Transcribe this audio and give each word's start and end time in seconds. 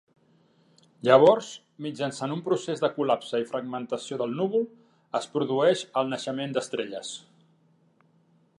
Llavors, 1.07 1.49
mitjançant 1.85 2.33
un 2.35 2.41
procés 2.47 2.81
de 2.85 2.89
col·lapse 2.95 3.41
i 3.43 3.47
fragmentació 3.51 4.19
del 4.23 4.35
núvol, 4.41 4.65
es 5.21 5.29
produeix 5.37 5.85
el 6.03 6.11
naixement 6.15 6.57
d'estrelles. 6.57 7.13